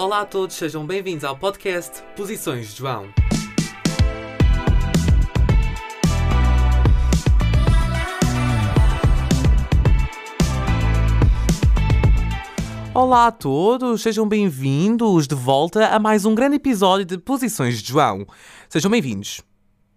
Olá 0.00 0.20
a 0.20 0.24
todos, 0.24 0.54
sejam 0.54 0.86
bem-vindos 0.86 1.24
ao 1.24 1.36
podcast 1.36 2.04
Posições 2.16 2.68
de 2.68 2.76
João. 2.76 3.08
Olá 12.94 13.26
a 13.26 13.32
todos, 13.32 14.00
sejam 14.00 14.28
bem-vindos 14.28 15.26
de 15.26 15.34
volta 15.34 15.88
a 15.88 15.98
mais 15.98 16.24
um 16.24 16.32
grande 16.32 16.54
episódio 16.54 17.04
de 17.04 17.18
Posições 17.18 17.82
de 17.82 17.88
João. 17.88 18.24
Sejam 18.68 18.92
bem-vindos, 18.92 19.42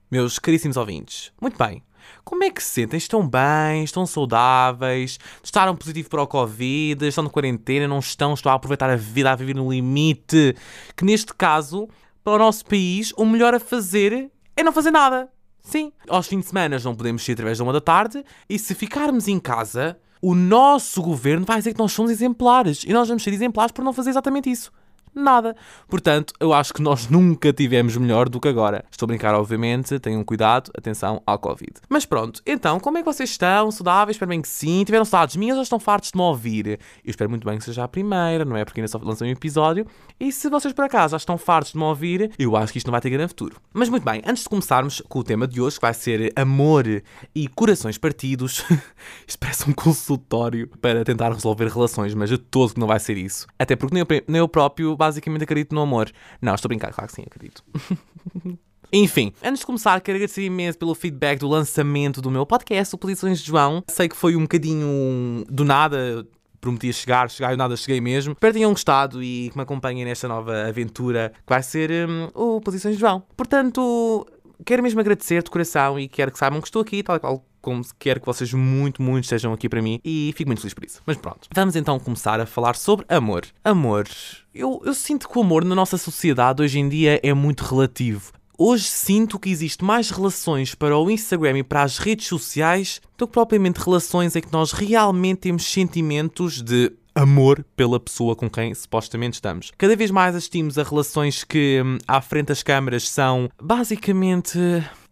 meus 0.10 0.40
caríssimos 0.40 0.78
ouvintes. 0.78 1.32
Muito 1.40 1.60
bem, 1.60 1.84
como 2.24 2.44
é 2.44 2.50
que 2.50 2.62
se 2.62 2.70
sentem? 2.70 2.98
Estão 2.98 3.28
bem? 3.28 3.84
Estão 3.84 4.06
saudáveis? 4.06 5.20
Testaram 5.42 5.76
positivo 5.76 6.10
para 6.10 6.22
o 6.22 6.28
Covid? 6.28 7.06
Estão 7.06 7.24
de 7.24 7.30
quarentena? 7.30 7.88
Não 7.88 8.00
estão? 8.00 8.34
Estão 8.34 8.52
a 8.52 8.56
aproveitar 8.56 8.90
a 8.90 8.96
vida, 8.96 9.32
a 9.32 9.36
viver 9.36 9.56
no 9.56 9.72
limite? 9.72 10.56
Que 10.96 11.06
neste 11.06 11.34
caso, 11.34 11.88
para 12.24 12.34
o 12.34 12.38
nosso 12.40 12.66
país, 12.66 13.14
o 13.18 13.26
melhor 13.26 13.54
a 13.54 13.60
fazer 13.60 14.32
é 14.56 14.64
não 14.64 14.72
fazer 14.72 14.92
nada. 14.92 15.30
Sim. 15.62 15.92
Aos 16.10 16.28
fins 16.28 16.42
de 16.42 16.48
semana 16.48 16.80
não 16.84 16.96
podemos 16.96 17.24
sair 17.24 17.34
através 17.34 17.58
da 17.58 17.64
uma 17.64 17.74
da 17.74 17.82
tarde 17.82 18.24
e 18.50 18.58
se 18.58 18.74
ficarmos 18.74 19.28
em 19.28 19.40
casa, 19.40 19.98
o 20.22 20.34
nosso 20.34 21.02
governo 21.02 21.46
vai 21.46 21.58
dizer 21.58 21.74
que 21.74 21.80
nós 21.80 21.92
somos 21.92 22.12
exemplares 22.12 22.84
e 22.84 22.92
nós 22.92 23.08
vamos 23.08 23.24
ser 23.24 23.32
exemplares 23.32 23.72
por 23.72 23.84
não 23.84 23.94
fazer 23.94 24.10
exatamente 24.10 24.50
isso 24.50 24.72
nada. 25.14 25.56
Portanto, 25.88 26.34
eu 26.40 26.54
acho 26.54 26.74
que 26.74 26.82
nós 26.82 27.08
nunca 27.10 27.52
tivemos 27.54 27.98
melhor 27.98 28.30
do 28.30 28.40
que 28.40 28.48
agora. 28.48 28.86
Estou 28.92 29.06
a 29.06 29.08
brincar, 29.08 29.36
obviamente, 29.36 30.00
tenham 30.00 30.24
cuidado, 30.24 30.72
atenção 30.78 31.22
ao 31.26 31.38
Covid. 31.40 31.74
Mas 31.90 32.06
pronto, 32.06 32.42
então, 32.46 32.80
como 32.80 32.98
é 32.98 33.02
que 33.02 33.06
vocês 33.06 33.30
estão? 33.30 33.72
Saudáveis? 33.72 34.16
Espero 34.16 34.30
bem 34.30 34.42
que 34.42 34.48
sim. 34.48 34.84
Tiveram 34.84 35.06
saudades 35.06 35.36
minhas 35.36 35.58
ou 35.58 35.64
estão 35.64 35.80
fartos 35.80 36.12
de 36.12 36.18
me 36.18 36.24
ouvir? 36.24 36.80
Eu 37.04 37.10
espero 37.10 37.30
muito 37.30 37.46
bem 37.46 37.58
que 37.58 37.64
seja 37.64 37.84
a 37.84 37.88
primeira, 37.88 38.46
não 38.46 38.56
é? 38.56 38.66
Porque 38.66 38.80
ainda 38.80 38.88
só 38.88 39.00
lancei 39.02 39.28
um 39.28 39.32
episódio. 39.32 39.86
E 40.20 40.32
se 40.32 40.50
vocês 40.50 40.74
por 40.74 40.86
acaso 40.86 41.12
já 41.12 41.18
estão 41.18 41.38
fartos 41.38 41.72
de 41.72 41.78
me 41.78 41.84
ouvir, 41.84 42.32
eu 42.38 42.56
acho 42.56 42.72
que 42.72 42.78
isto 42.78 42.88
não 42.88 42.92
vai 42.92 43.02
ter 43.02 43.10
grande 43.10 43.30
futuro. 43.30 43.58
Mas 43.74 43.90
muito 43.90 44.04
bem, 44.04 44.22
antes 44.26 44.44
de 44.44 44.50
começarmos 44.50 45.02
com 45.10 45.20
o 45.20 45.24
tema 45.24 45.48
de 45.48 45.60
hoje, 45.60 45.76
que 45.78 45.82
vai 45.82 45.94
ser 45.94 46.32
amor 46.36 46.86
e 47.34 47.48
corações 47.48 47.98
partidos, 47.98 48.64
isto 49.28 49.40
parece 49.40 49.70
um 49.70 49.74
consultório 49.74 50.68
para 50.82 51.04
tentar 51.04 51.32
resolver 51.32 51.68
relações, 51.68 52.14
mas 52.14 52.30
de 52.30 52.38
todo 52.38 52.74
que 52.74 52.80
não 52.80 52.88
vai 52.88 53.00
ser 53.00 53.18
isso. 53.18 53.48
Até 53.58 53.76
porque 53.76 53.94
nem 53.94 54.02
eu, 54.02 54.24
nem 54.28 54.40
eu 54.40 54.48
próprio 54.48 54.96
basicamente 55.02 55.44
acredito 55.44 55.74
no 55.74 55.82
amor. 55.82 56.12
Não, 56.40 56.54
estou 56.54 56.68
a 56.68 56.70
brincar, 56.70 56.94
claro 56.94 57.10
que 57.10 57.16
sim, 57.16 57.24
acredito. 57.26 57.64
Enfim, 58.94 59.34
antes 59.42 59.62
de 59.62 59.66
começar, 59.66 60.00
quero 60.02 60.18
agradecer 60.18 60.44
imenso 60.44 60.78
pelo 60.78 60.94
feedback 60.94 61.40
do 61.40 61.48
lançamento 61.48 62.22
do 62.22 62.30
meu 62.30 62.46
podcast, 62.46 62.94
o 62.94 62.98
Posições 62.98 63.40
de 63.40 63.48
João. 63.48 63.84
Sei 63.90 64.08
que 64.08 64.16
foi 64.16 64.36
um 64.36 64.42
bocadinho 64.42 65.44
do 65.50 65.64
nada, 65.64 66.28
prometia 66.60 66.94
chegar, 66.94 67.30
chegar 67.32 67.54
e 67.54 67.58
nada 67.58 67.76
cheguei 67.78 68.00
mesmo. 68.00 68.34
Espero 68.34 68.54
que 68.54 68.60
tenham 68.60 68.72
gostado 68.72 69.24
e 69.24 69.50
que 69.50 69.58
me 69.58 69.64
acompanhem 69.64 70.06
nesta 70.06 70.28
nova 70.28 70.68
aventura 70.68 71.32
que 71.36 71.50
vai 71.50 71.64
ser 71.64 72.08
um, 72.08 72.30
o 72.36 72.62
Posições 72.62 72.96
de 72.96 73.00
João. 73.02 73.24
Portanto, 73.36 74.28
quero 74.66 74.84
mesmo 74.84 75.00
agradecer 75.00 75.42
de 75.42 75.50
coração 75.50 75.98
e 75.98 76.08
quero 76.08 76.32
que 76.32 76.38
saibam 76.38 76.62
que 76.62 76.68
estou 76.68 76.82
aqui, 76.82 77.02
tal 77.02 77.20
qual 77.20 77.46
como 77.62 77.84
quero 78.00 78.20
que 78.20 78.26
vocês 78.26 78.52
muito, 78.54 79.02
muito 79.02 79.24
estejam 79.26 79.54
aqui 79.54 79.70
para 79.70 79.82
mim 79.82 80.00
e 80.04 80.34
fico 80.36 80.50
muito 80.50 80.62
feliz 80.62 80.74
por 80.74 80.84
isso. 80.84 81.02
Mas 81.06 81.18
pronto, 81.18 81.48
vamos 81.54 81.76
então 81.76 82.00
começar 82.00 82.40
a 82.40 82.46
falar 82.46 82.76
sobre 82.76 83.06
amor. 83.10 83.46
Amor. 83.64 84.08
Eu, 84.54 84.82
eu 84.86 84.94
sinto 84.94 85.30
que 85.30 85.38
o 85.38 85.42
amor 85.42 85.64
na 85.64 85.76
nossa 85.76 85.98
sociedade 85.98 86.62
hoje 86.62 86.80
em 86.80 86.90
dia 86.90 87.20
é 87.24 87.34
muito 87.34 87.64
relativo. 87.64 88.32
Hoje 88.58 88.84
sinto 88.84 89.40
que 89.40 89.50
existe 89.50 89.84
mais 89.84 90.12
relações 90.12 90.76
para 90.76 90.96
o 90.98 91.10
Instagram 91.10 91.60
e 91.60 91.64
para 91.64 91.82
as 91.82 91.98
redes 91.98 92.28
sociais 92.28 93.02
do 93.18 93.26
que 93.26 93.34
propriamente 93.34 93.80
relações 93.80 94.36
em 94.36 94.42
que 94.42 94.54
nós 94.54 94.72
realmente 94.72 95.40
temos 95.40 95.66
sentimentos 95.66 96.62
de 96.62 96.92
amor 97.16 97.66
pela 97.76 98.00
pessoa 98.00 98.36
com 98.36 98.50
quem 98.50 98.74
supostamente 98.74 99.36
estamos. 99.36 99.72
Cada 99.78 99.96
vez 99.96 100.12
mais 100.12 100.36
assistimos 100.36 100.78
a 100.78 100.84
relações 100.84 101.44
que 101.44 101.82
hum, 101.84 101.98
à 102.08 102.22
frente 102.22 102.48
das 102.48 102.64
câmaras 102.64 103.10
são 103.10 103.50
basicamente 103.62 104.60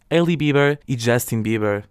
Hailey 0.08 0.36
Bieber 0.36 0.78
e 0.86 0.98
Justin 0.98 1.42
Bieber. 1.42 1.84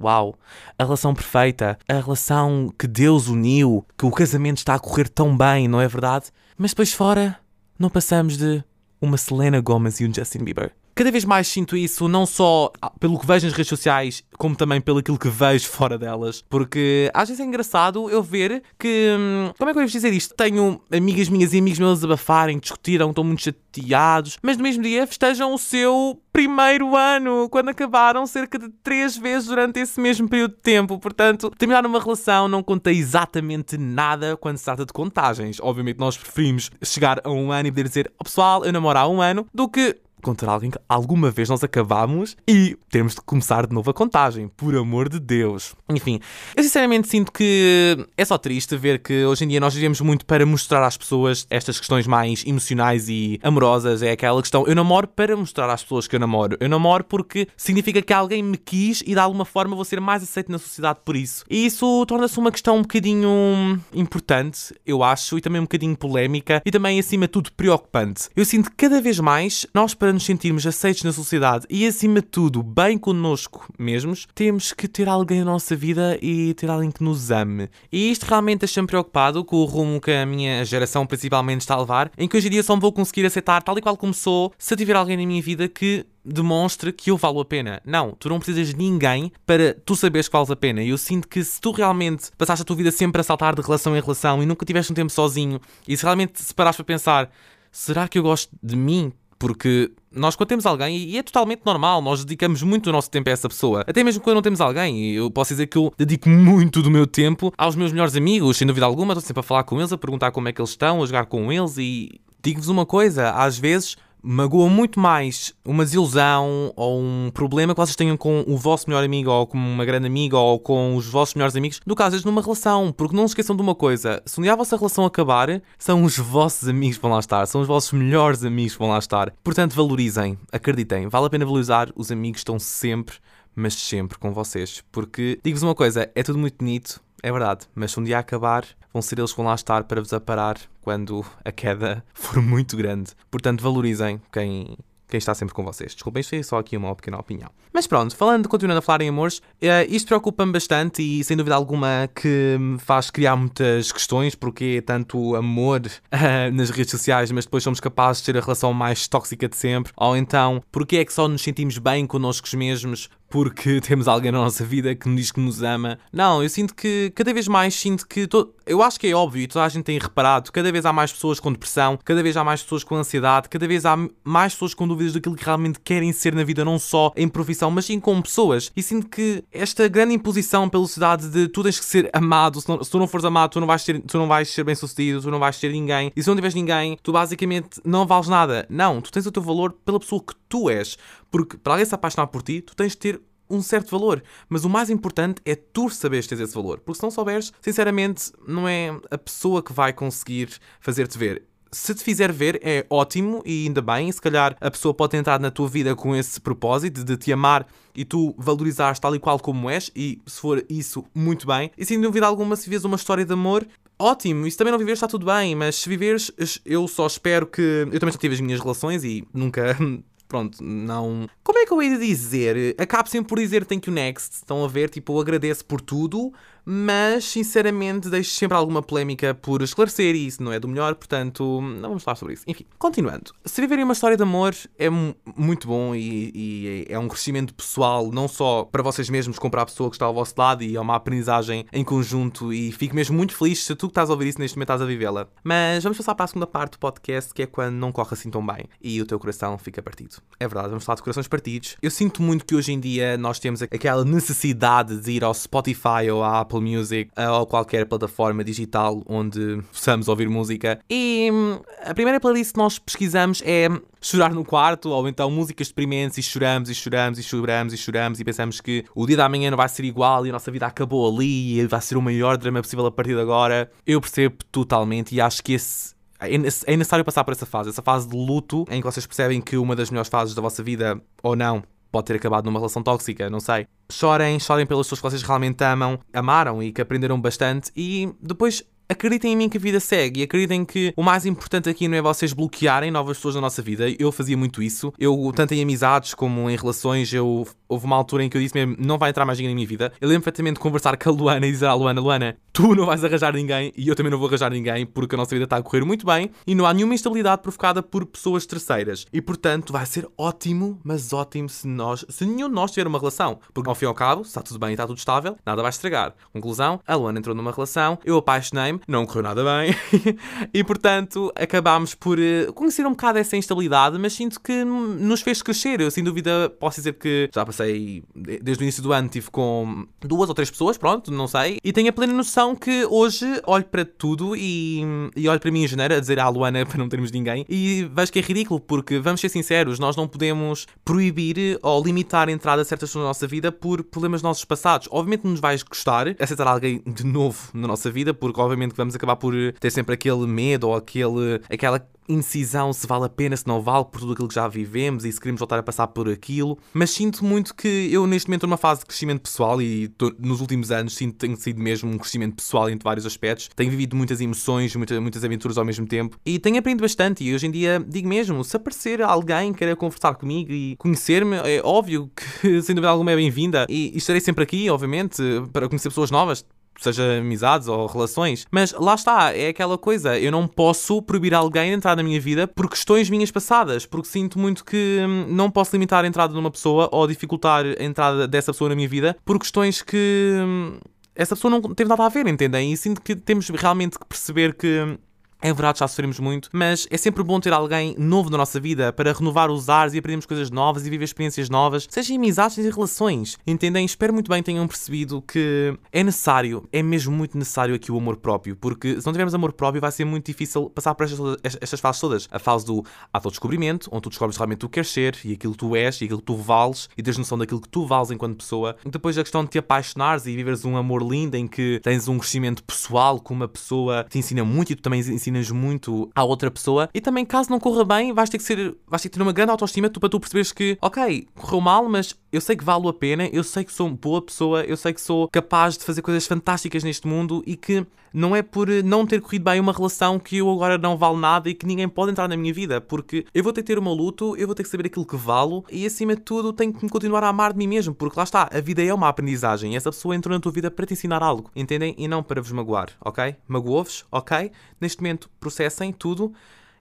Uau! 0.00 0.38
A 0.78 0.84
relação 0.84 1.14
perfeita, 1.14 1.78
a 1.88 1.94
relação 1.94 2.72
que 2.78 2.86
Deus 2.86 3.28
uniu, 3.28 3.84
que 3.96 4.06
o 4.06 4.10
casamento 4.10 4.58
está 4.58 4.74
a 4.74 4.78
correr 4.78 5.08
tão 5.08 5.36
bem, 5.36 5.66
não 5.66 5.80
é 5.80 5.88
verdade? 5.88 6.26
Mas 6.56 6.70
depois 6.70 6.92
fora, 6.92 7.38
não 7.78 7.90
passamos 7.90 8.36
de 8.36 8.62
uma 9.00 9.16
Selena 9.16 9.60
Gomez 9.60 10.00
e 10.00 10.06
um 10.06 10.14
Justin 10.14 10.44
Bieber. 10.44 10.72
Cada 10.98 11.12
vez 11.12 11.24
mais 11.24 11.46
sinto 11.46 11.76
isso, 11.76 12.08
não 12.08 12.26
só 12.26 12.72
pelo 12.98 13.20
que 13.20 13.24
vejo 13.24 13.46
nas 13.46 13.54
redes 13.54 13.68
sociais, 13.68 14.24
como 14.36 14.56
também 14.56 14.80
pelo 14.80 14.98
aquilo 14.98 15.16
que 15.16 15.28
vejo 15.28 15.68
fora 15.70 15.96
delas. 15.96 16.42
Porque 16.50 17.08
às 17.14 17.28
vezes 17.28 17.40
é 17.40 17.46
engraçado 17.46 18.10
eu 18.10 18.20
ver 18.20 18.64
que. 18.76 19.14
Hum, 19.16 19.52
como 19.56 19.70
é 19.70 19.72
que 19.72 19.78
eu 19.78 19.82
ia 19.84 19.88
dizer 19.88 20.12
isto? 20.12 20.34
Tenho 20.34 20.80
amigas 20.90 21.28
minhas 21.28 21.52
e 21.54 21.58
amigos 21.58 21.78
meus 21.78 22.02
a 22.02 22.04
abafarem, 22.04 22.58
discutiram, 22.58 23.10
estão 23.10 23.22
muito 23.22 23.44
chateados, 23.44 24.38
mas 24.42 24.56
no 24.56 24.64
mesmo 24.64 24.82
dia 24.82 25.06
festejam 25.06 25.54
o 25.54 25.58
seu 25.58 26.20
primeiro 26.32 26.96
ano, 26.96 27.48
quando 27.48 27.68
acabaram 27.68 28.26
cerca 28.26 28.58
de 28.58 28.68
três 28.82 29.16
vezes 29.16 29.46
durante 29.46 29.78
esse 29.78 30.00
mesmo 30.00 30.28
período 30.28 30.56
de 30.56 30.62
tempo. 30.62 30.98
Portanto, 30.98 31.48
terminar 31.56 31.86
uma 31.86 32.00
relação 32.00 32.48
não 32.48 32.60
conta 32.60 32.90
exatamente 32.90 33.78
nada 33.78 34.36
quando 34.36 34.56
se 34.56 34.64
trata 34.64 34.84
de 34.84 34.92
contagens. 34.92 35.60
Obviamente, 35.60 36.00
nós 36.00 36.16
preferimos 36.16 36.72
chegar 36.82 37.20
a 37.22 37.30
um 37.30 37.52
ano 37.52 37.68
e 37.68 37.70
poder 37.70 37.84
dizer, 37.84 38.12
oh, 38.18 38.24
pessoal, 38.24 38.64
eu 38.64 38.72
namoro 38.72 38.98
há 38.98 39.06
um 39.06 39.22
ano, 39.22 39.46
do 39.54 39.68
que 39.68 39.96
contra 40.22 40.50
alguém 40.50 40.70
que 40.70 40.78
alguma 40.88 41.30
vez 41.30 41.48
nós 41.48 41.62
acabamos 41.62 42.36
e 42.46 42.76
temos 42.90 43.14
de 43.14 43.20
começar 43.20 43.66
de 43.66 43.74
novo 43.74 43.90
a 43.90 43.94
contagem, 43.94 44.48
por 44.48 44.74
amor 44.76 45.08
de 45.08 45.18
Deus. 45.18 45.74
Enfim, 45.90 46.20
eu 46.56 46.62
sinceramente 46.62 47.08
sinto 47.08 47.32
que 47.32 48.06
é 48.16 48.24
só 48.24 48.38
triste 48.38 48.76
ver 48.76 49.00
que 49.00 49.24
hoje 49.24 49.44
em 49.44 49.48
dia 49.48 49.60
nós 49.60 49.74
vivemos 49.74 50.00
muito 50.00 50.26
para 50.26 50.44
mostrar 50.44 50.84
às 50.84 50.96
pessoas 50.96 51.46
estas 51.50 51.78
questões 51.78 52.06
mais 52.06 52.44
emocionais 52.46 53.08
e 53.08 53.38
amorosas. 53.42 54.02
É 54.02 54.12
aquela 54.12 54.40
questão, 54.40 54.66
eu 54.66 54.74
namoro 54.74 55.08
para 55.08 55.36
mostrar 55.36 55.70
às 55.70 55.82
pessoas 55.82 56.06
que 56.06 56.16
eu 56.16 56.20
namoro. 56.20 56.56
Eu 56.60 56.68
namoro 56.68 57.04
porque 57.04 57.48
significa 57.56 58.02
que 58.02 58.12
alguém 58.12 58.42
me 58.42 58.56
quis 58.56 59.02
e 59.02 59.14
de 59.14 59.18
alguma 59.18 59.44
forma 59.44 59.74
vou 59.74 59.84
ser 59.84 60.00
mais 60.00 60.22
aceito 60.22 60.50
na 60.50 60.58
sociedade 60.58 61.00
por 61.04 61.16
isso. 61.16 61.44
E 61.48 61.66
isso 61.66 62.04
torna-se 62.06 62.38
uma 62.38 62.52
questão 62.52 62.76
um 62.76 62.82
bocadinho 62.82 63.80
importante, 63.92 64.74
eu 64.86 65.02
acho, 65.02 65.38
e 65.38 65.40
também 65.40 65.60
um 65.60 65.64
bocadinho 65.64 65.96
polémica 65.96 66.62
e 66.64 66.70
também, 66.70 66.98
acima 66.98 67.26
de 67.26 67.32
tudo, 67.32 67.52
preocupante. 67.52 68.28
Eu 68.34 68.44
sinto 68.44 68.70
que 68.70 68.76
cada 68.76 69.00
vez 69.00 69.18
mais 69.18 69.66
nós, 69.74 69.94
para 69.94 70.07
nos 70.12 70.24
sentirmos 70.24 70.66
aceitos 70.66 71.02
na 71.02 71.12
sociedade 71.12 71.66
e, 71.68 71.86
acima 71.86 72.20
de 72.20 72.26
tudo, 72.26 72.62
bem 72.62 72.98
connosco 72.98 73.72
mesmos, 73.78 74.26
temos 74.34 74.72
que 74.72 74.88
ter 74.88 75.08
alguém 75.08 75.40
na 75.40 75.46
nossa 75.52 75.74
vida 75.74 76.18
e 76.20 76.54
ter 76.54 76.70
alguém 76.70 76.90
que 76.90 77.02
nos 77.02 77.30
ame. 77.30 77.68
E 77.90 78.10
isto 78.10 78.24
realmente 78.24 78.60
deixa-me 78.60 78.86
preocupado 78.86 79.44
com 79.44 79.56
o 79.56 79.64
rumo 79.64 80.00
que 80.00 80.10
a 80.10 80.26
minha 80.26 80.64
geração 80.64 81.06
principalmente 81.06 81.62
está 81.62 81.74
a 81.74 81.80
levar, 81.80 82.10
em 82.16 82.28
que 82.28 82.36
hoje 82.36 82.48
em 82.48 82.50
dia 82.50 82.62
só 82.62 82.74
me 82.74 82.82
vou 82.82 82.92
conseguir 82.92 83.26
aceitar 83.26 83.62
tal 83.62 83.76
e 83.78 83.82
qual 83.82 83.96
como 83.96 84.14
sou 84.14 84.52
se 84.58 84.76
tiver 84.76 84.96
alguém 84.96 85.16
na 85.16 85.26
minha 85.26 85.42
vida 85.42 85.68
que 85.68 86.06
demonstre 86.24 86.92
que 86.92 87.10
eu 87.10 87.16
valo 87.16 87.40
a 87.40 87.44
pena. 87.44 87.80
Não, 87.84 88.12
tu 88.12 88.28
não 88.28 88.38
precisas 88.38 88.68
de 88.68 88.76
ninguém 88.76 89.32
para 89.46 89.74
tu 89.74 89.96
saberes 89.96 90.28
que 90.28 90.32
vales 90.32 90.50
a 90.50 90.56
pena. 90.56 90.82
E 90.82 90.90
eu 90.90 90.98
sinto 90.98 91.26
que 91.26 91.42
se 91.42 91.60
tu 91.60 91.70
realmente 91.70 92.30
passaste 92.36 92.62
a 92.62 92.64
tua 92.64 92.76
vida 92.76 92.90
sempre 92.90 93.20
a 93.20 93.24
saltar 93.24 93.54
de 93.54 93.62
relação 93.62 93.96
em 93.96 94.00
relação 94.00 94.42
e 94.42 94.46
nunca 94.46 94.66
tiveste 94.66 94.92
um 94.92 94.94
tempo 94.94 95.10
sozinho, 95.10 95.60
e 95.86 95.96
se 95.96 96.02
realmente 96.02 96.42
se 96.42 96.54
parares 96.54 96.76
para 96.76 96.84
pensar, 96.84 97.30
será 97.72 98.06
que 98.06 98.18
eu 98.18 98.22
gosto 98.22 98.50
de 98.62 98.76
mim? 98.76 99.12
Porque 99.38 99.92
nós, 100.12 100.34
quando 100.34 100.48
temos 100.48 100.66
alguém, 100.66 100.96
e 100.96 101.16
é 101.16 101.22
totalmente 101.22 101.62
normal, 101.64 102.02
nós 102.02 102.24
dedicamos 102.24 102.62
muito 102.62 102.84
do 102.84 102.92
nosso 102.92 103.10
tempo 103.10 103.28
a 103.28 103.32
essa 103.32 103.48
pessoa. 103.48 103.84
Até 103.86 104.02
mesmo 104.02 104.22
quando 104.22 104.34
não 104.34 104.42
temos 104.42 104.60
alguém, 104.60 105.12
eu 105.12 105.30
posso 105.30 105.50
dizer 105.52 105.68
que 105.68 105.78
eu 105.78 105.92
dedico 105.96 106.28
muito 106.28 106.82
do 106.82 106.90
meu 106.90 107.06
tempo 107.06 107.52
aos 107.56 107.76
meus 107.76 107.92
melhores 107.92 108.16
amigos, 108.16 108.56
sem 108.56 108.66
dúvida 108.66 108.84
alguma. 108.86 109.12
Estou 109.12 109.26
sempre 109.26 109.40
a 109.40 109.44
falar 109.44 109.64
com 109.64 109.78
eles, 109.78 109.92
a 109.92 109.98
perguntar 109.98 110.32
como 110.32 110.48
é 110.48 110.52
que 110.52 110.60
eles 110.60 110.70
estão, 110.70 111.02
a 111.02 111.06
jogar 111.06 111.26
com 111.26 111.52
eles. 111.52 111.78
E 111.78 112.20
digo-vos 112.42 112.68
uma 112.68 112.84
coisa: 112.84 113.30
às 113.30 113.58
vezes 113.58 113.96
magoa 114.22 114.68
muito 114.68 114.98
mais 114.98 115.54
uma 115.64 115.84
desilusão 115.84 116.72
ou 116.76 117.00
um 117.00 117.30
problema 117.32 117.74
que 117.74 117.80
vocês 117.80 117.96
tenham 117.96 118.16
com 118.16 118.44
o 118.46 118.56
vosso 118.56 118.88
melhor 118.88 119.04
amigo 119.04 119.30
ou 119.30 119.46
com 119.46 119.56
uma 119.56 119.84
grande 119.84 120.06
amiga 120.06 120.36
ou 120.36 120.58
com 120.58 120.96
os 120.96 121.06
vossos 121.06 121.34
melhores 121.34 121.56
amigos 121.56 121.80
do 121.86 121.94
que 121.94 122.02
às 122.02 122.10
vezes 122.10 122.24
numa 122.24 122.42
relação. 122.42 122.92
Porque 122.92 123.16
não 123.16 123.26
se 123.26 123.32
esqueçam 123.32 123.56
de 123.56 123.62
uma 123.62 123.74
coisa: 123.74 124.22
se 124.26 124.38
um 124.38 124.42
dia 124.42 124.52
a 124.52 124.56
vossa 124.56 124.76
relação 124.76 125.04
acabar, 125.04 125.62
são 125.78 126.04
os 126.04 126.16
vossos 126.18 126.68
amigos 126.68 126.96
que 126.96 127.02
vão 127.02 127.12
lá 127.12 127.20
estar, 127.20 127.46
são 127.46 127.60
os 127.60 127.66
vossos 127.66 127.92
melhores 127.92 128.44
amigos 128.44 128.72
que 128.72 128.78
vão 128.78 128.88
lá 128.88 128.98
estar. 128.98 129.32
Portanto, 129.42 129.74
valorizem, 129.74 130.38
acreditem, 130.52 131.08
vale 131.08 131.26
a 131.26 131.30
pena 131.30 131.44
valorizar. 131.44 131.90
Os 131.96 132.10
amigos 132.10 132.40
estão 132.40 132.58
sempre, 132.58 133.16
mas 133.54 133.74
sempre 133.74 134.18
com 134.18 134.32
vocês. 134.32 134.82
Porque, 134.90 135.38
digo-vos 135.42 135.62
uma 135.62 135.74
coisa: 135.74 136.10
é 136.14 136.22
tudo 136.22 136.38
muito 136.38 136.58
bonito, 136.58 137.00
é 137.22 137.32
verdade, 137.32 137.66
mas 137.74 137.92
se 137.92 138.00
um 138.00 138.04
dia 138.04 138.18
acabar, 138.18 138.64
vão 138.92 139.02
ser 139.02 139.18
eles 139.18 139.32
que 139.32 139.36
vão 139.36 139.46
lá 139.46 139.54
estar 139.54 139.84
para 139.84 140.00
vos 140.00 140.12
aparar 140.12 140.58
quando 140.80 141.24
a 141.44 141.52
queda 141.52 142.04
for 142.14 142.40
muito 142.40 142.76
grande. 142.76 143.12
Portanto, 143.30 143.62
valorizem 143.62 144.20
quem, 144.32 144.76
quem 145.08 145.18
está 145.18 145.34
sempre 145.34 145.54
com 145.54 145.64
vocês. 145.64 145.94
Desculpem, 145.94 146.20
isto 146.20 146.34
é 146.34 146.42
só 146.42 146.58
aqui 146.58 146.76
uma 146.76 146.94
pequena 146.94 147.18
opinião. 147.18 147.50
Mas 147.72 147.86
pronto, 147.86 148.16
falando, 148.16 148.48
continuando 148.48 148.78
a 148.78 148.82
falar 148.82 149.02
em 149.02 149.08
amores, 149.08 149.38
uh, 149.38 149.86
isto 149.88 150.08
preocupa-me 150.08 150.52
bastante 150.52 151.02
e 151.02 151.22
sem 151.22 151.36
dúvida 151.36 151.54
alguma 151.54 152.08
que 152.14 152.56
me 152.58 152.78
faz 152.78 153.10
criar 153.10 153.36
muitas 153.36 153.92
questões, 153.92 154.34
porque 154.34 154.76
é 154.78 154.80
tanto 154.80 155.36
amor 155.36 155.82
uh, 155.86 156.52
nas 156.52 156.70
redes 156.70 156.90
sociais, 156.90 157.30
mas 157.30 157.44
depois 157.44 157.62
somos 157.62 157.80
capazes 157.80 158.22
de 158.22 158.32
ter 158.32 158.38
a 158.38 158.40
relação 158.40 158.72
mais 158.72 159.06
tóxica 159.06 159.48
de 159.48 159.56
sempre, 159.56 159.92
ou 159.96 160.16
então, 160.16 160.62
porque 160.72 160.96
é 160.96 161.04
que 161.04 161.12
só 161.12 161.28
nos 161.28 161.42
sentimos 161.42 161.78
bem 161.78 162.06
connosco 162.06 162.48
mesmos 162.56 163.08
porque 163.28 163.80
temos 163.82 164.08
alguém 164.08 164.32
na 164.32 164.38
nossa 164.38 164.64
vida 164.64 164.94
que 164.94 165.08
nos 165.08 165.16
diz 165.16 165.32
que 165.32 165.40
nos 165.40 165.62
ama. 165.62 165.98
Não, 166.12 166.42
eu 166.42 166.48
sinto 166.48 166.74
que 166.74 167.12
cada 167.14 167.32
vez 167.32 167.48
mais 167.48 167.74
sinto 167.74 168.06
que. 168.06 168.26
To... 168.26 168.54
Eu 168.66 168.82
acho 168.82 169.00
que 169.00 169.06
é 169.06 169.14
óbvio 169.14 169.42
e 169.42 169.46
toda 169.46 169.64
a 169.64 169.68
gente 169.68 169.84
tem 169.84 169.98
reparado, 169.98 170.52
cada 170.52 170.70
vez 170.70 170.84
há 170.84 170.92
mais 170.92 171.10
pessoas 171.10 171.40
com 171.40 171.50
depressão, 171.50 171.98
cada 172.04 172.22
vez 172.22 172.36
há 172.36 172.44
mais 172.44 172.62
pessoas 172.62 172.84
com 172.84 172.96
ansiedade, 172.96 173.48
cada 173.48 173.66
vez 173.66 173.86
há 173.86 173.96
mais 174.22 174.52
pessoas 174.52 174.74
com 174.74 174.86
dúvidas 174.86 175.14
daquilo 175.14 175.34
que 175.34 175.44
realmente 175.44 175.80
querem 175.80 176.12
ser 176.12 176.34
na 176.34 176.44
vida, 176.44 176.64
não 176.64 176.78
só 176.78 177.10
em 177.16 177.26
profissão, 177.28 177.70
mas 177.70 177.86
sim 177.86 177.98
como 177.98 178.22
pessoas. 178.22 178.70
E 178.76 178.82
sinto 178.82 179.08
que 179.08 179.42
esta 179.50 179.88
grande 179.88 180.14
imposição 180.14 180.68
pela 180.68 180.86
sociedade 180.86 181.30
de 181.30 181.48
tu 181.48 181.62
tens 181.62 181.78
que 181.78 181.84
ser 181.86 182.10
amado, 182.12 182.60
se, 182.60 182.68
não, 182.68 182.84
se 182.84 182.90
tu 182.90 182.98
não 182.98 183.06
fores 183.06 183.24
amado, 183.24 183.52
tu 183.52 183.60
não 183.60 183.66
vais 183.66 183.80
ser, 183.80 184.00
tu 184.02 184.18
não 184.18 184.28
vais 184.28 184.48
ser 184.50 184.64
bem 184.64 184.74
sucedido, 184.74 185.22
tu 185.22 185.30
não 185.30 185.38
vais 185.38 185.56
ser 185.56 185.72
ninguém. 185.72 186.12
E 186.14 186.22
se 186.22 186.28
não 186.28 186.36
tiveres 186.36 186.54
ninguém, 186.54 186.98
tu 187.02 187.12
basicamente 187.12 187.80
não 187.84 188.06
vales 188.06 188.28
nada. 188.28 188.66
Não, 188.68 189.00
tu 189.00 189.10
tens 189.10 189.26
o 189.26 189.32
teu 189.32 189.42
valor 189.42 189.72
pela 189.84 189.98
pessoa 189.98 190.22
que 190.22 190.34
tu 190.48 190.68
és. 190.68 190.96
Porque 191.30 191.56
para 191.56 191.74
alguém 191.74 191.86
se 191.86 191.94
apaixonar 191.94 192.26
por 192.28 192.42
ti, 192.42 192.60
tu 192.60 192.74
tens 192.74 192.92
de 192.92 192.98
ter 192.98 193.20
um 193.50 193.62
certo 193.62 193.90
valor. 193.90 194.22
Mas 194.48 194.64
o 194.64 194.68
mais 194.68 194.90
importante 194.90 195.40
é 195.44 195.54
tu 195.54 195.88
saberes 195.90 196.26
ter 196.26 196.40
esse 196.40 196.54
valor. 196.54 196.80
Porque 196.80 196.98
se 196.98 197.02
não 197.02 197.10
souberes, 197.10 197.52
sinceramente, 197.60 198.32
não 198.46 198.68
é 198.68 198.90
a 199.10 199.18
pessoa 199.18 199.62
que 199.62 199.72
vai 199.72 199.92
conseguir 199.92 200.50
fazer-te 200.80 201.16
ver. 201.18 201.42
Se 201.70 201.94
te 201.94 202.02
fizer 202.02 202.32
ver, 202.32 202.58
é 202.62 202.86
ótimo 202.88 203.42
e 203.44 203.66
ainda 203.66 203.82
bem. 203.82 204.10
Se 204.10 204.20
calhar 204.20 204.56
a 204.58 204.70
pessoa 204.70 204.94
pode 204.94 205.16
entrar 205.16 205.38
na 205.38 205.50
tua 205.50 205.68
vida 205.68 205.94
com 205.94 206.16
esse 206.16 206.40
propósito 206.40 207.04
de 207.04 207.16
te 207.16 207.30
amar 207.30 207.66
e 207.94 208.06
tu 208.06 208.34
valorizares 208.38 208.98
tal 208.98 209.14
e 209.14 209.18
qual 209.18 209.38
como 209.38 209.68
és. 209.68 209.90
E 209.94 210.18
se 210.26 210.40
for 210.40 210.64
isso, 210.68 211.04
muito 211.14 211.46
bem. 211.46 211.70
E 211.76 211.84
sem 211.84 212.00
dúvida 212.00 212.26
alguma, 212.26 212.56
se 212.56 212.70
vês 212.70 212.84
uma 212.86 212.96
história 212.96 213.24
de 213.24 213.32
amor, 213.34 213.66
ótimo. 213.98 214.46
E 214.46 214.50
se 214.50 214.56
também 214.56 214.72
não 214.72 214.78
viveres, 214.78 214.96
está 214.96 215.08
tudo 215.08 215.26
bem. 215.26 215.54
Mas 215.54 215.76
se 215.76 215.88
viveres, 215.90 216.32
eu 216.64 216.88
só 216.88 217.06
espero 217.06 217.46
que. 217.46 217.86
Eu 217.92 218.00
também 218.00 218.12
já 218.12 218.18
tive 218.18 218.34
as 218.34 218.40
minhas 218.40 218.60
relações 218.60 219.04
e 219.04 219.28
nunca 219.34 219.76
pronto, 220.28 220.62
não. 220.62 221.28
Como 221.42 221.58
é 221.58 221.66
que 221.66 221.72
eu 221.72 221.82
ia 221.82 221.98
dizer? 221.98 222.76
Acabo 222.78 223.08
sempre 223.08 223.28
por 223.28 223.38
dizer 223.38 223.64
thank 223.64 223.88
you 223.88 223.94
next. 223.94 224.36
Estão 224.36 224.64
a 224.64 224.68
ver? 224.68 224.90
Tipo, 224.90 225.14
eu 225.14 225.20
agradeço 225.20 225.64
por 225.64 225.80
tudo, 225.80 226.32
mas 226.70 227.24
sinceramente 227.24 228.10
deixo 228.10 228.30
sempre 228.32 228.54
alguma 228.54 228.82
polémica 228.82 229.32
por 229.32 229.62
esclarecer 229.62 230.14
e 230.14 230.26
isso 230.26 230.42
não 230.42 230.52
é 230.52 230.60
do 230.60 230.68
melhor, 230.68 230.94
portanto, 230.94 231.62
não 231.62 231.88
vamos 231.88 232.02
falar 232.02 232.16
sobre 232.16 232.34
isso. 232.34 232.44
Enfim, 232.46 232.66
continuando. 232.78 233.32
Se 233.42 233.62
viverem 233.62 233.84
uma 233.84 233.94
história 233.94 234.18
de 234.18 234.22
amor 234.22 234.54
é 234.78 234.90
muito 234.90 235.66
bom 235.66 235.94
e, 235.94 236.30
e, 236.34 236.86
é 236.90 236.98
um 236.98 237.08
crescimento 237.08 237.54
pessoal, 237.54 238.12
não 238.12 238.28
só 238.28 238.64
para 238.64 238.82
vocês 238.82 239.08
mesmos, 239.08 239.38
como 239.38 239.50
para 239.50 239.62
a 239.62 239.66
pessoa 239.66 239.88
que 239.88 239.96
está 239.96 240.04
ao 240.04 240.12
vosso 240.12 240.34
lado 240.36 240.62
e 240.62 240.76
é 240.76 240.80
uma 240.80 240.94
aprendizagem 240.94 241.64
em 241.72 241.82
conjunto 241.82 242.52
e 242.52 242.70
fico 242.70 242.94
mesmo 242.94 243.16
muito 243.16 243.34
feliz 243.34 243.64
se 243.64 243.74
tu 243.74 243.86
que 243.86 243.92
estás 243.92 244.10
a 244.10 244.12
ouvir 244.12 244.28
isso 244.28 244.38
neste 244.38 244.58
momento 244.58 244.68
estás 244.68 244.82
a 244.82 244.84
vivê-la. 244.84 245.26
Mas 245.42 245.82
vamos 245.82 245.96
passar 245.96 246.14
para 246.14 246.24
a 246.24 246.28
segunda 246.28 246.46
parte 246.46 246.72
do 246.72 246.78
podcast, 246.78 247.32
que 247.32 247.44
é 247.44 247.46
quando 247.46 247.76
não 247.76 247.90
corre 247.90 248.12
assim 248.12 248.30
tão 248.30 248.44
bem 248.44 248.66
e 248.78 249.00
o 249.00 249.06
teu 249.06 249.18
coração 249.18 249.56
fica 249.56 249.82
partido. 249.82 250.17
É 250.40 250.46
verdade, 250.46 250.68
vamos 250.68 250.84
falar 250.84 250.96
de 250.96 251.02
corações 251.02 251.26
partidos. 251.26 251.76
Eu 251.82 251.90
sinto 251.90 252.22
muito 252.22 252.44
que 252.44 252.54
hoje 252.54 252.72
em 252.72 252.78
dia 252.78 253.18
nós 253.18 253.40
temos 253.40 253.60
aquela 253.60 254.04
necessidade 254.04 255.00
de 255.00 255.10
ir 255.12 255.24
ao 255.24 255.34
Spotify 255.34 256.08
ou 256.12 256.22
à 256.22 256.40
Apple 256.40 256.60
Music 256.60 257.10
ou 257.36 257.44
qualquer 257.44 257.86
plataforma 257.86 258.44
digital 258.44 259.02
onde 259.06 259.60
possamos 259.72 260.06
ouvir 260.06 260.28
música. 260.28 260.78
E 260.88 261.28
hum, 261.32 261.58
a 261.84 261.92
primeira 261.92 262.20
playlist 262.20 262.52
que 262.52 262.58
nós 262.58 262.78
pesquisamos 262.78 263.42
é 263.44 263.68
chorar 264.00 264.32
no 264.32 264.44
quarto, 264.44 264.90
ou 264.90 265.08
então 265.08 265.28
músicas 265.28 265.68
deprimentes 265.68 266.18
e 266.18 266.22
choramos 266.22 266.70
e 266.70 266.74
choramos 266.74 267.18
e 267.18 267.22
choramos 267.22 267.72
e 267.72 267.76
choramos 267.76 268.20
e 268.20 268.24
pensamos 268.24 268.60
que 268.60 268.84
o 268.94 269.06
dia 269.06 269.16
da 269.16 269.28
manhã 269.28 269.50
não 269.50 269.56
vai 269.56 269.68
ser 269.68 269.84
igual 269.84 270.24
e 270.24 270.28
a 270.28 270.32
nossa 270.32 270.52
vida 270.52 270.66
acabou 270.66 271.12
ali 271.12 271.58
e 271.58 271.66
vai 271.66 271.80
ser 271.80 271.96
o 271.96 272.02
maior 272.02 272.36
drama 272.36 272.62
possível 272.62 272.86
a 272.86 272.92
partir 272.92 273.14
de 273.14 273.20
agora. 273.20 273.68
Eu 273.84 274.00
percebo 274.00 274.36
totalmente 274.52 275.16
e 275.16 275.20
acho 275.20 275.42
que 275.42 275.54
esse 275.54 275.97
é, 276.20 276.34
é 276.34 276.76
necessário 276.76 277.04
passar 277.04 277.24
por 277.24 277.32
essa 277.32 277.46
fase, 277.46 277.70
essa 277.70 277.82
fase 277.82 278.08
de 278.08 278.16
luto 278.16 278.64
em 278.70 278.80
que 278.80 278.86
vocês 278.86 279.06
percebem 279.06 279.40
que 279.40 279.56
uma 279.56 279.76
das 279.76 279.90
melhores 279.90 280.08
fases 280.08 280.34
da 280.34 280.42
vossa 280.42 280.62
vida, 280.62 281.00
ou 281.22 281.36
não, 281.36 281.62
pode 281.90 282.06
ter 282.06 282.16
acabado 282.16 282.44
numa 282.44 282.58
relação 282.58 282.82
tóxica, 282.82 283.30
não 283.30 283.40
sei. 283.40 283.66
Chorem, 283.90 284.38
chorem 284.38 284.66
pelas 284.66 284.86
pessoas 284.86 285.00
que 285.00 285.10
vocês 285.10 285.22
realmente 285.22 285.62
amam, 285.64 285.98
amaram 286.12 286.62
e 286.62 286.72
que 286.72 286.80
aprenderam 286.80 287.20
bastante 287.20 287.70
e 287.76 288.12
depois 288.20 288.62
acreditem 288.88 289.32
em 289.32 289.36
mim 289.36 289.48
que 289.48 289.58
a 289.58 289.60
vida 289.60 289.78
segue 289.80 290.20
e 290.20 290.22
acreditem 290.22 290.64
que 290.64 290.92
o 290.96 291.02
mais 291.02 291.26
importante 291.26 291.68
aqui 291.68 291.86
não 291.86 291.96
é 291.96 292.02
vocês 292.02 292.32
bloquearem 292.32 292.90
novas 292.90 293.18
pessoas 293.18 293.34
na 293.34 293.40
nossa 293.40 293.60
vida. 293.60 293.84
Eu 293.98 294.10
fazia 294.10 294.36
muito 294.36 294.62
isso. 294.62 294.92
Eu, 294.98 295.32
tanto 295.34 295.54
em 295.54 295.62
amizades 295.62 296.14
como 296.14 296.48
em 296.48 296.56
relações, 296.56 297.12
eu 297.12 297.46
houve 297.68 297.84
uma 297.84 297.96
altura 297.96 298.24
em 298.24 298.28
que 298.28 298.36
eu 298.36 298.40
disse 298.40 298.54
mesmo: 298.54 298.76
não 298.78 298.98
vai 298.98 299.10
entrar 299.10 299.24
mais 299.24 299.38
ninguém 299.38 299.52
na 299.52 299.54
minha 299.54 299.66
vida. 299.66 299.92
Eu 300.00 300.08
lembro 300.08 300.24
perfeitamente 300.24 300.54
de 300.54 300.60
conversar 300.60 300.96
com 300.96 301.10
a 301.10 301.12
Luana 301.12 301.46
e 301.46 301.52
dizer 301.52 301.66
à 301.66 301.74
Luana: 301.74 302.00
Luana, 302.00 302.36
tu 302.52 302.74
não 302.74 302.86
vais 302.86 303.04
arranjar 303.04 303.34
ninguém 303.34 303.72
e 303.76 303.86
eu 303.86 303.94
também 303.94 304.10
não 304.10 304.18
vou 304.18 304.26
arranjar 304.26 304.50
ninguém 304.50 304.86
porque 304.86 305.14
a 305.14 305.18
nossa 305.18 305.30
vida 305.30 305.44
está 305.44 305.58
a 305.58 305.62
correr 305.62 305.84
muito 305.84 306.06
bem 306.06 306.30
e 306.46 306.54
não 306.54 306.64
há 306.64 306.72
nenhuma 306.72 306.94
instabilidade 306.94 307.42
provocada 307.42 307.82
por 307.82 308.06
pessoas 308.06 308.46
terceiras. 308.46 309.06
E 309.12 309.20
portanto 309.20 309.72
vai 309.72 309.84
ser 309.84 310.08
ótimo, 310.16 310.80
mas 310.82 311.12
ótimo 311.12 311.48
se 311.48 311.68
nós, 311.68 312.04
se 312.08 312.24
nenhum 312.24 312.48
de 312.48 312.54
nós 312.54 312.70
tiver 312.70 312.86
uma 312.86 312.98
relação. 312.98 313.38
Porque 313.52 313.68
ao 313.68 313.74
fim 313.74 313.84
e 313.84 313.88
ao 313.88 313.94
cabo, 313.94 314.22
está 314.22 314.42
tudo 314.42 314.58
bem 314.58 314.70
e 314.70 314.72
está 314.72 314.86
tudo 314.86 314.98
estável, 314.98 315.36
nada 315.44 315.60
vai 315.60 315.70
estragar. 315.70 316.14
Conclusão: 316.32 316.80
a 316.86 316.94
Luana 316.94 317.18
entrou 317.18 317.34
numa 317.34 317.52
relação, 317.52 317.98
eu 318.04 318.16
apaixonei-me, 318.16 318.77
não 318.86 319.06
correu 319.06 319.22
nada 319.22 319.42
bem 319.44 319.74
e 320.52 320.62
portanto 320.62 321.32
acabámos 321.34 321.94
por 321.94 322.18
eh, 322.18 322.46
conhecer 322.54 322.86
um 322.86 322.90
bocado 322.90 323.18
essa 323.18 323.36
instabilidade, 323.36 323.98
mas 323.98 324.12
sinto 324.12 324.40
que 324.40 324.64
nos 324.64 325.20
fez 325.22 325.42
crescer. 325.42 325.80
Eu 325.80 325.90
sem 325.90 326.04
dúvida 326.04 326.50
posso 326.60 326.80
dizer 326.80 326.94
que 326.94 327.30
já 327.34 327.44
passei, 327.44 328.02
desde 328.14 328.62
o 328.62 328.64
início 328.64 328.82
do 328.82 328.92
ano, 328.92 329.08
tive 329.08 329.30
com 329.30 329.86
duas 330.00 330.28
ou 330.28 330.34
três 330.34 330.50
pessoas, 330.50 330.76
pronto, 330.76 331.10
não 331.10 331.26
sei, 331.26 331.58
e 331.62 331.72
tenho 331.72 331.88
a 331.88 331.92
plena 331.92 332.12
noção 332.12 332.54
que 332.54 332.84
hoje 332.86 333.26
olho 333.46 333.64
para 333.64 333.84
tudo 333.84 334.36
e, 334.36 334.82
e 335.16 335.28
olho 335.28 335.40
para 335.40 335.50
mim 335.50 335.64
em 335.64 335.68
janeiro 335.68 335.94
a 335.94 336.00
dizer 336.00 336.20
à 336.20 336.28
Luana 336.28 336.64
para 336.66 336.78
não 336.78 336.88
termos 336.88 337.10
ninguém 337.10 337.44
e 337.48 337.88
vejo 337.92 338.12
que 338.12 338.18
é 338.18 338.22
ridículo, 338.22 338.60
porque 338.60 338.98
vamos 338.98 339.20
ser 339.20 339.28
sinceros, 339.28 339.78
nós 339.78 339.96
não 339.96 340.06
podemos 340.06 340.66
proibir 340.84 341.58
ou 341.62 341.82
limitar 341.82 342.28
a 342.28 342.32
entrada 342.32 342.62
de 342.62 342.68
certas 342.68 342.88
pessoas 342.88 343.02
na 343.02 343.08
nossa 343.08 343.26
vida 343.26 343.50
por 343.50 343.82
problemas 343.82 344.22
nossos 344.22 344.44
passados. 344.44 344.88
Obviamente 344.90 345.26
nos 345.26 345.40
vais 345.40 345.62
gostar 345.62 346.08
aceitar 346.18 346.46
alguém 346.46 346.82
de 346.86 347.04
novo 347.04 347.50
na 347.52 347.66
nossa 347.66 347.90
vida, 347.90 348.12
porque 348.12 348.40
obviamente 348.40 348.67
vamos 348.76 348.94
acabar 348.94 349.16
por 349.16 349.34
ter 349.60 349.70
sempre 349.70 349.94
aquele 349.94 350.26
medo 350.26 350.68
ou 350.68 350.74
aquele, 350.74 351.40
aquela 351.50 351.86
indecisão 352.08 352.72
se 352.72 352.86
vale 352.86 353.04
a 353.04 353.08
pena, 353.08 353.36
se 353.36 353.46
não 353.46 353.60
vale, 353.60 353.84
por 353.84 354.00
tudo 354.00 354.14
aquilo 354.14 354.28
que 354.28 354.34
já 354.34 354.48
vivemos 354.48 355.04
e 355.04 355.12
se 355.12 355.20
queremos 355.20 355.38
voltar 355.38 355.58
a 355.58 355.62
passar 355.62 355.86
por 355.88 356.08
aquilo. 356.08 356.58
Mas 356.72 356.90
sinto 356.90 357.24
muito 357.24 357.54
que 357.54 357.88
eu, 357.92 358.06
neste 358.06 358.28
momento, 358.28 358.38
estou 358.38 358.48
numa 358.48 358.56
fase 358.56 358.80
de 358.80 358.86
crescimento 358.86 359.20
pessoal 359.20 359.60
e 359.60 359.88
tô, 359.88 360.12
nos 360.18 360.40
últimos 360.40 360.70
anos 360.70 360.94
sinto 360.94 361.12
que 361.12 361.18
tem 361.18 361.36
sido 361.36 361.60
mesmo 361.60 361.90
um 361.90 361.98
crescimento 361.98 362.36
pessoal 362.36 362.70
em 362.70 362.78
vários 362.82 363.04
aspectos. 363.04 363.50
Tenho 363.54 363.70
vivido 363.70 363.94
muitas 363.94 364.20
emoções, 364.20 364.74
muitas, 364.74 364.98
muitas 364.98 365.22
aventuras 365.22 365.58
ao 365.58 365.64
mesmo 365.64 365.86
tempo 365.86 366.18
e 366.24 366.38
tenho 366.38 366.58
aprendido 366.58 366.82
bastante. 366.82 367.22
E 367.22 367.34
hoje 367.34 367.46
em 367.46 367.50
dia, 367.50 367.84
digo 367.86 368.08
mesmo, 368.08 368.42
se 368.42 368.56
aparecer 368.56 369.02
alguém 369.02 369.52
que 369.52 369.58
queira 369.58 369.76
conversar 369.76 370.14
comigo 370.14 370.50
e 370.50 370.76
conhecer-me, 370.76 371.36
é 371.36 371.60
óbvio 371.62 372.10
que, 372.40 372.62
sem 372.62 372.74
dúvida 372.74 372.88
alguma, 372.88 373.12
é 373.12 373.16
bem-vinda. 373.16 373.66
E, 373.68 373.92
e 373.94 373.98
estarei 373.98 374.20
sempre 374.20 374.44
aqui, 374.44 374.70
obviamente, 374.70 375.22
para 375.52 375.68
conhecer 375.68 375.88
pessoas 375.90 376.10
novas 376.10 376.44
seja 376.78 377.18
amizades 377.18 377.68
ou 377.68 377.86
relações. 377.86 378.46
Mas 378.50 378.72
lá 378.72 378.94
está, 378.94 379.36
é 379.36 379.48
aquela 379.48 379.76
coisa, 379.76 380.18
eu 380.18 380.32
não 380.32 380.46
posso 380.46 381.02
proibir 381.02 381.34
alguém 381.34 381.70
de 381.70 381.76
entrar 381.76 381.96
na 381.96 382.02
minha 382.02 382.20
vida 382.20 382.46
por 382.46 382.68
questões 382.68 383.10
minhas 383.10 383.30
passadas, 383.30 383.84
porque 383.84 384.08
sinto 384.08 384.38
muito 384.38 384.64
que 384.64 384.98
hum, 385.00 385.26
não 385.28 385.50
posso 385.50 385.74
limitar 385.74 386.04
a 386.04 386.08
entrada 386.08 386.32
de 386.32 386.38
uma 386.38 386.50
pessoa 386.50 386.88
ou 386.92 387.06
dificultar 387.06 387.64
a 387.64 387.82
entrada 387.82 388.26
dessa 388.26 388.52
pessoa 388.52 388.70
na 388.70 388.76
minha 388.76 388.88
vida 388.88 389.16
por 389.24 389.38
questões 389.38 389.82
que 389.82 390.32
hum, 390.40 390.78
essa 391.14 391.34
pessoa 391.34 391.50
não 391.50 391.60
teve 391.74 391.88
nada 391.88 392.06
a 392.06 392.08
ver, 392.08 392.26
entendem? 392.28 392.72
E 392.72 392.76
sinto 392.76 393.02
que 393.02 393.16
temos 393.16 393.48
realmente 393.48 393.98
que 393.98 394.06
perceber 394.06 394.54
que 394.54 394.82
hum, 394.82 394.96
é 395.40 395.52
verdade, 395.52 395.78
já 395.78 395.86
sofremos 395.86 396.18
muito, 396.18 396.48
mas 396.52 396.86
é 396.90 396.96
sempre 396.96 397.22
bom 397.22 397.38
ter 397.38 397.52
alguém 397.52 397.94
novo 397.96 398.28
na 398.28 398.38
nossa 398.38 398.58
vida 398.58 398.92
para 398.92 399.12
renovar 399.12 399.50
os 399.50 399.68
ares 399.68 399.94
e 399.94 399.98
aprendermos 399.98 400.26
coisas 400.26 400.50
novas 400.50 400.84
e 400.84 400.90
viver 400.90 401.04
experiências 401.04 401.48
novas, 401.48 401.86
seja 401.88 402.12
em 402.12 402.16
amizades, 402.16 402.58
em 402.58 402.68
relações. 402.68 403.38
Entendem? 403.46 403.84
Espero 403.84 404.12
muito 404.12 404.28
bem 404.28 404.42
tenham 404.42 404.66
percebido 404.66 405.22
que 405.22 405.78
é 405.92 406.02
necessário, 406.02 406.68
é 406.72 406.82
mesmo 406.82 407.12
muito 407.14 407.38
necessário 407.38 407.74
aqui 407.74 407.92
o 407.92 407.96
amor 407.96 408.16
próprio, 408.16 408.56
porque 408.56 409.00
se 409.00 409.06
não 409.06 409.12
tivermos 409.12 409.32
amor 409.32 409.52
próprio 409.52 409.80
vai 409.80 409.92
ser 409.92 410.04
muito 410.04 410.26
difícil 410.26 410.70
passar 410.70 410.94
por 410.94 411.04
estas, 411.04 411.56
estas 411.60 411.80
fases 411.80 412.00
todas. 412.00 412.28
A 412.32 412.38
fase 412.40 412.66
do 412.66 412.84
autodescobrimento, 413.12 413.88
onde 413.92 414.02
tu 414.02 414.08
descobres 414.08 414.36
realmente 414.36 414.66
o 414.66 414.68
que 414.68 414.74
queres 414.74 414.90
ser 414.90 415.16
e 415.24 415.34
aquilo 415.34 415.52
que 415.52 415.58
tu 415.58 415.76
és 415.76 416.00
e 416.00 416.04
aquilo 416.04 416.18
que 416.18 416.26
tu 416.26 416.36
vales 416.36 416.88
e 416.96 417.02
tens 417.02 417.16
noção 417.16 417.38
daquilo 417.38 417.60
que 417.60 417.68
tu 417.68 417.86
vales 417.86 418.10
enquanto 418.10 418.38
pessoa. 418.38 418.76
Depois 418.84 419.16
a 419.16 419.22
questão 419.22 419.44
de 419.44 419.50
te 419.50 419.58
apaixonares 419.58 420.26
e 420.26 420.34
viveres 420.34 420.64
um 420.64 420.76
amor 420.76 421.00
lindo 421.00 421.36
em 421.36 421.46
que 421.46 421.80
tens 421.82 422.08
um 422.08 422.18
crescimento 422.18 422.64
pessoal 422.64 423.20
com 423.20 423.34
uma 423.34 423.46
pessoa 423.46 424.02
que 424.04 424.10
te 424.10 424.18
ensina 424.18 424.44
muito 424.44 424.72
e 424.72 424.74
tu 424.74 424.82
também 424.82 424.98
ensinas 425.00 425.27
ensinas 425.28 425.50
muito 425.50 426.10
à 426.14 426.24
outra 426.24 426.50
pessoa. 426.50 426.88
E 426.92 427.00
também, 427.00 427.24
caso 427.24 427.50
não 427.50 427.60
corra 427.60 427.84
bem, 427.84 428.12
vais 428.12 428.30
ter 428.30 428.38
que 428.38 428.44
ser, 428.44 428.74
vais 428.86 429.02
ter 429.02 429.08
que 429.08 429.16
ter 429.16 429.22
uma 429.22 429.32
grande 429.32 429.50
autoestima 429.50 429.88
tu, 429.88 430.00
para 430.00 430.08
tu 430.08 430.18
perceberes 430.18 430.52
que, 430.52 430.78
ok, 430.80 431.26
correu 431.34 431.60
mal, 431.60 431.88
mas 431.88 432.14
eu 432.32 432.40
sei 432.40 432.56
que 432.56 432.64
valo 432.64 432.88
a 432.88 432.92
pena, 432.92 433.28
eu 433.32 433.44
sei 433.44 433.64
que 433.64 433.72
sou 433.72 433.86
uma 433.86 433.96
boa 433.96 434.22
pessoa, 434.22 434.62
eu 434.62 434.76
sei 434.76 434.92
que 434.92 435.00
sou 435.00 435.28
capaz 435.28 435.76
de 435.76 435.84
fazer 435.84 436.02
coisas 436.02 436.26
fantásticas 436.26 436.82
neste 436.82 437.06
mundo 437.06 437.42
e 437.46 437.56
que 437.56 437.86
não 438.12 438.34
é 438.34 438.42
por 438.42 438.68
não 438.84 439.06
ter 439.06 439.20
corrido 439.20 439.44
bem 439.44 439.60
uma 439.60 439.72
relação 439.72 440.18
que 440.18 440.38
eu 440.38 440.50
agora 440.50 440.78
não 440.78 440.96
valo 440.96 441.18
nada 441.18 441.48
e 441.48 441.54
que 441.54 441.66
ninguém 441.66 441.88
pode 441.88 442.10
entrar 442.10 442.28
na 442.28 442.36
minha 442.36 442.52
vida, 442.52 442.80
porque 442.80 443.26
eu 443.34 443.44
vou 443.44 443.52
ter 443.52 443.62
que 443.62 443.66
ter 443.66 443.78
o 443.78 443.82
meu 443.82 443.92
luto, 443.92 444.36
eu 444.36 444.46
vou 444.46 444.54
ter 444.54 444.62
que 444.62 444.68
saber 444.68 444.86
aquilo 444.86 445.06
que 445.06 445.16
valo 445.16 445.64
e 445.70 445.84
acima 445.86 446.14
de 446.14 446.22
tudo 446.22 446.52
tenho 446.52 446.72
que 446.72 446.84
me 446.84 446.90
continuar 446.90 447.22
a 447.24 447.28
amar 447.28 447.52
de 447.52 447.58
mim 447.58 447.66
mesmo, 447.66 447.94
porque 447.94 448.18
lá 448.18 448.24
está, 448.24 448.48
a 448.52 448.60
vida 448.60 448.82
é 448.82 448.92
uma 448.92 449.08
aprendizagem 449.08 449.76
essa 449.76 449.90
pessoa 449.90 450.16
entrou 450.16 450.34
na 450.34 450.40
tua 450.40 450.52
vida 450.52 450.70
para 450.70 450.86
te 450.86 450.94
ensinar 450.94 451.22
algo, 451.22 451.50
entendem? 451.54 451.94
E 451.98 452.08
não 452.08 452.22
para 452.22 452.40
vos 452.40 452.52
magoar, 452.52 452.90
ok? 453.00 453.36
Magoou-vos, 453.46 454.04
ok? 454.10 454.50
Neste 454.80 455.02
momento 455.02 455.17
processem 455.40 455.92
tudo 455.92 456.32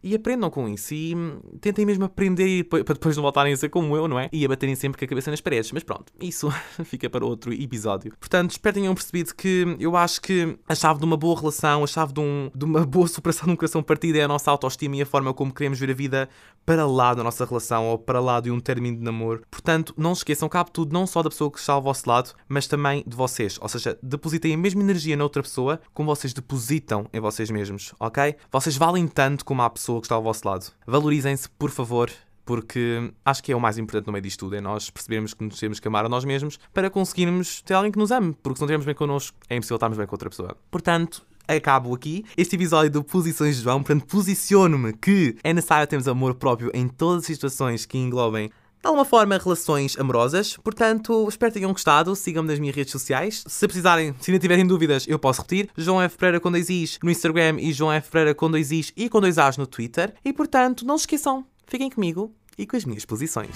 e 0.03 0.15
aprendam 0.15 0.49
com 0.49 0.67
isso 0.69 0.93
e 0.93 1.15
hum, 1.15 1.39
tentem 1.59 1.85
mesmo 1.85 2.05
aprender 2.05 2.63
para 2.65 2.93
depois 2.93 3.15
não 3.15 3.23
voltarem 3.23 3.53
a 3.53 3.57
ser 3.57 3.69
como 3.69 3.95
eu, 3.95 4.07
não 4.07 4.19
é? 4.19 4.29
E 4.31 4.45
a 4.45 4.47
baterem 4.47 4.75
sempre 4.75 4.97
com 4.97 5.05
a 5.05 5.07
cabeça 5.07 5.31
nas 5.31 5.41
paredes. 5.41 5.71
Mas 5.71 5.83
pronto, 5.83 6.11
isso 6.19 6.49
fica 6.85 7.09
para 7.09 7.25
outro 7.25 7.53
episódio. 7.53 8.13
Portanto, 8.19 8.51
espero 8.51 8.73
que 8.73 8.79
tenham 8.81 8.93
percebido 8.93 9.33
que 9.35 9.75
eu 9.79 9.95
acho 9.95 10.21
que 10.21 10.57
a 10.67 10.75
chave 10.75 10.99
de 10.99 11.05
uma 11.05 11.17
boa 11.17 11.39
relação, 11.39 11.83
a 11.83 11.87
chave 11.87 12.13
de, 12.13 12.19
um, 12.19 12.51
de 12.53 12.65
uma 12.65 12.85
boa 12.85 13.07
superação 13.07 13.47
de 13.47 13.53
um 13.53 13.55
coração 13.55 13.81
partido 13.81 14.17
é 14.17 14.23
a 14.23 14.27
nossa 14.27 14.51
autoestima 14.51 14.95
e 14.97 15.01
a 15.01 15.05
forma 15.05 15.33
como 15.33 15.53
queremos 15.53 15.79
ver 15.79 15.91
a 15.91 15.93
vida 15.93 16.29
para 16.65 16.85
lá 16.85 17.13
da 17.13 17.23
nossa 17.23 17.45
relação 17.45 17.87
ou 17.87 17.97
para 17.97 18.19
lá 18.19 18.39
de 18.39 18.51
um 18.51 18.59
término 18.59 18.97
de 18.97 19.03
namoro. 19.03 19.41
Portanto, 19.49 19.93
não 19.97 20.13
se 20.13 20.19
esqueçam, 20.19 20.49
cabe 20.49 20.71
tudo 20.71 20.93
não 20.93 21.07
só 21.07 21.23
da 21.23 21.29
pessoa 21.29 21.49
que 21.49 21.59
está 21.59 21.73
ao 21.73 21.81
vosso 21.81 22.09
lado, 22.09 22.31
mas 22.47 22.67
também 22.67 23.03
de 23.07 23.15
vocês. 23.15 23.57
Ou 23.61 23.69
seja, 23.69 23.97
depositem 24.03 24.53
a 24.53 24.57
mesma 24.57 24.81
energia 24.81 25.15
na 25.15 25.23
outra 25.23 25.41
pessoa 25.41 25.79
como 25.93 26.13
vocês 26.13 26.33
depositam 26.33 27.07
em 27.13 27.19
vocês 27.19 27.49
mesmos, 27.49 27.93
ok? 27.99 28.35
Vocês 28.51 28.75
valem 28.75 29.07
tanto 29.07 29.45
como 29.45 29.61
a 29.61 29.65
pessoa 29.87 30.01
que 30.01 30.05
está 30.05 30.15
ao 30.15 30.23
vosso 30.23 30.45
lado. 30.45 30.65
Valorizem-se, 30.85 31.49
por 31.51 31.71
favor, 31.71 32.11
porque 32.45 33.11
acho 33.23 33.41
que 33.41 33.53
é 33.53 33.55
o 33.55 33.59
mais 33.59 33.77
importante 33.77 34.07
no 34.07 34.11
meio 34.11 34.21
disto 34.21 34.39
tudo, 34.39 34.55
é 34.55 34.61
nós 34.61 34.89
percebermos 34.89 35.33
que 35.33 35.43
nos 35.43 35.57
temos 35.57 35.79
que 35.79 35.87
amar 35.87 36.05
a 36.05 36.09
nós 36.09 36.25
mesmos 36.25 36.59
para 36.73 36.89
conseguirmos 36.89 37.61
ter 37.61 37.73
alguém 37.73 37.91
que 37.91 37.97
nos 37.97 38.11
ame, 38.11 38.35
porque 38.43 38.57
se 38.57 38.61
não 38.61 38.65
estivermos 38.65 38.85
bem 38.85 38.95
connosco, 38.95 39.37
é 39.49 39.55
impossível 39.55 39.77
estarmos 39.77 39.97
bem 39.97 40.05
com 40.05 40.13
outra 40.13 40.29
pessoa. 40.29 40.57
Portanto, 40.69 41.25
acabo 41.47 41.95
aqui 41.95 42.25
este 42.35 42.57
episódio 42.57 42.91
do 42.91 43.03
Posições 43.03 43.55
de 43.55 43.63
João, 43.63 43.81
portanto, 43.81 44.05
posiciono-me 44.05 44.91
que 44.91 45.37
é 45.41 45.53
necessário 45.53 45.87
termos 45.87 46.07
amor 46.07 46.35
próprio 46.35 46.69
em 46.73 46.89
todas 46.89 47.21
as 47.21 47.27
situações 47.27 47.85
que 47.85 47.97
englobem 47.97 48.51
de 48.81 48.87
alguma 48.87 49.05
forma, 49.05 49.37
relações 49.37 49.97
amorosas. 49.97 50.57
Portanto, 50.57 51.27
espero 51.27 51.51
que 51.51 51.59
tenham 51.59 51.71
gostado. 51.71 52.15
Sigam-me 52.15 52.49
nas 52.49 52.59
minhas 52.59 52.75
redes 52.75 52.91
sociais. 52.91 53.43
Se 53.47 53.67
precisarem, 53.67 54.13
se 54.19 54.31
ainda 54.31 54.39
tiverem 54.39 54.65
dúvidas, 54.65 55.05
eu 55.07 55.19
posso 55.19 55.41
repetir. 55.41 55.69
João 55.75 56.01
F. 56.01 56.17
Pereira 56.17 56.39
com 56.39 56.51
dois 56.51 56.69
Is 56.69 56.99
no 57.03 57.11
Instagram 57.11 57.57
e 57.59 57.73
João 57.73 57.91
F. 57.91 58.09
Pereira 58.09 58.35
com 58.35 58.49
dois 58.49 58.71
Is 58.71 58.91
e 58.95 59.09
com 59.09 59.19
dois 59.19 59.37
As 59.37 59.57
no 59.57 59.67
Twitter. 59.67 60.13
E, 60.23 60.31
portanto, 60.31 60.85
não 60.85 60.97
se 60.97 61.03
esqueçam, 61.03 61.45
fiquem 61.65 61.89
comigo 61.89 62.33
e 62.57 62.65
com 62.65 62.75
as 62.75 62.85
minhas 62.85 63.05
posições. 63.05 63.55